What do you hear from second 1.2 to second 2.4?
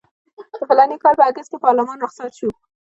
اګست کې پارلمان رخصت